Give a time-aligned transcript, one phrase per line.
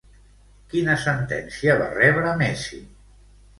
[0.71, 2.83] Quina sentència va rebre Messi?